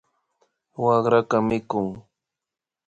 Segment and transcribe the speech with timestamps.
[0.83, 1.87] Wakraka mikun